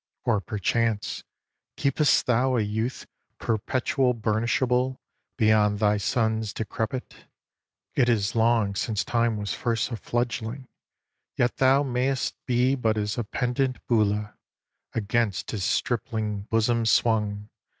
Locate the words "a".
2.57-2.61, 9.91-9.95, 13.15-13.23